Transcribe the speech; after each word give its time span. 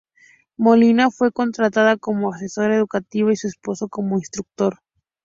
Molina 0.57 1.11
fue 1.11 1.31
contratada 1.31 1.95
como 1.95 2.33
asesora 2.33 2.75
educativa 2.75 3.31
y 3.31 3.35
su 3.35 3.47
esposo 3.47 3.87
como 3.87 4.17
instructor. 4.17 4.79